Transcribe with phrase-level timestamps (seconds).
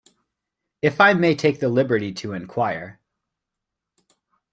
[0.81, 2.99] If I may take the liberty to inquire.